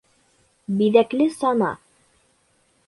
БИҘӘКЛЕ 0.79 1.27
САНА 1.39 1.71